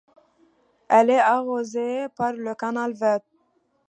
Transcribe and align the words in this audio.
Elle 0.89 1.11
est 1.11 1.19
arrosée 1.19 2.07
par 2.15 2.33
le 2.33 2.55
canal 2.55 2.91
Vets. 2.93 3.21